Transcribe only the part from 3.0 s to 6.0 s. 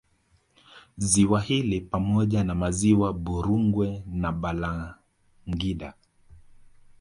Burunge na Balangida